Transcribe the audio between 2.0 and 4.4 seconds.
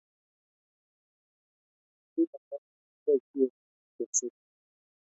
Koik alak keboishie eng tekset